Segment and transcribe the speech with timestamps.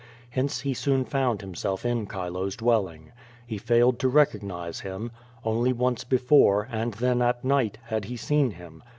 [0.31, 3.11] Hence he soon found himself in Chilo*s dwelling.
[3.45, 5.11] He failed to recognize him.
[5.45, 8.81] Only once before, and then at night, had he seen him.